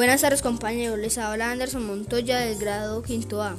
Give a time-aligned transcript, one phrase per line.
[0.00, 3.54] Buenas tardes compañeros, les habla Anderson Montoya del grado quinto A.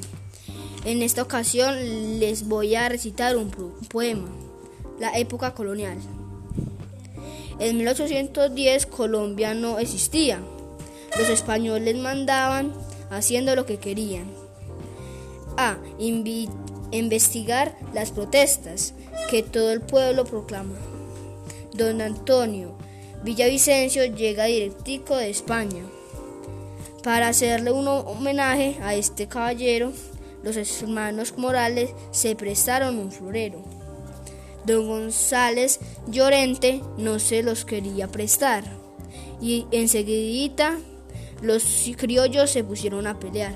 [0.85, 3.51] En esta ocasión les voy a recitar un
[3.87, 4.27] poema,
[4.99, 5.99] La época colonial.
[7.59, 10.41] En 1810 Colombia no existía.
[11.15, 12.73] Los españoles mandaban
[13.11, 14.25] haciendo lo que querían.
[15.57, 15.77] A.
[15.99, 18.95] investigar las protestas
[19.29, 20.73] que todo el pueblo proclama.
[21.75, 22.75] Don Antonio
[23.23, 25.83] Villavicencio llega directico de España.
[27.03, 29.91] Para hacerle un homenaje a este caballero,
[30.43, 33.63] los hermanos Morales se prestaron un florero.
[34.65, 38.63] Don González Llorente no se los quería prestar
[39.41, 40.77] y enseguida
[41.41, 41.63] los
[41.97, 43.55] criollos se pusieron a pelear.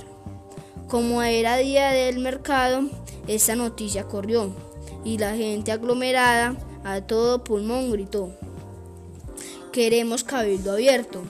[0.88, 2.90] Como era día del mercado,
[3.28, 4.56] esa noticia corrió
[5.04, 8.36] y la gente aglomerada a todo pulmón gritó.
[9.72, 11.22] Queremos cabildo abierto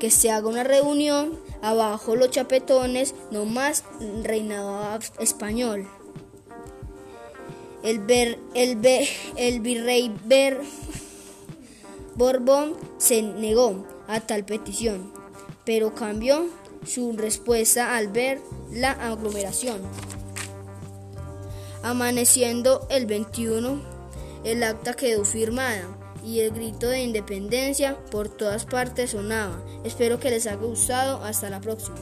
[0.00, 3.84] que se haga una reunión, abajo los chapetones, no más
[4.24, 5.86] reinado español.
[7.84, 8.02] El,
[8.54, 10.60] el, virrey Ber,
[12.16, 15.12] Borbón se negó a tal petición,
[15.64, 16.46] pero cambió
[16.84, 18.40] su respuesta al ver
[18.72, 19.82] la aglomeración.
[21.82, 23.80] Amaneciendo el 21,
[24.44, 29.60] el acta quedó firmada y el grito de independencia por todas partes sonaba.
[29.84, 31.22] Espero que les haya gustado.
[31.24, 31.96] Hasta la próxima.